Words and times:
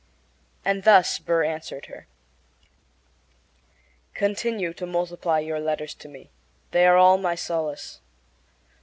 And 0.65 0.81
thus 0.81 1.19
Burr 1.19 1.43
answered 1.45 1.85
her: 1.85 2.07
Continue 4.15 4.73
to 4.73 4.87
multiply 4.87 5.37
your 5.37 5.59
letters 5.59 5.93
to 5.93 6.07
me. 6.09 6.31
They 6.71 6.87
are 6.87 6.97
all 6.97 7.19
my 7.19 7.35
solace. 7.35 8.01